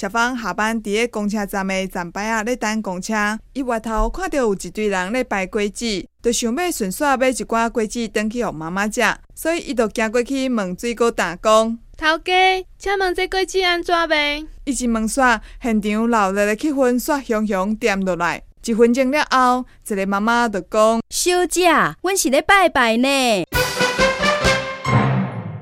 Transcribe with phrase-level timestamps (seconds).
[0.00, 9.02] 小芳下班伫个公车站的站牌啊咧等公车，伊外头看到有一堆人咧摆果子，就想要顺续买一寡果子回去互妈妈食，
[9.34, 18.42] 所以伊就行过去问水果大讲：“头家，请问这果子安怎卖？”伊一问煞，现场闹热的气氛煞熊熊点落来。
[18.64, 21.68] 一分钟了后，一个妈妈就讲：“小姐，
[22.00, 23.08] 阮是咧拜拜呢。”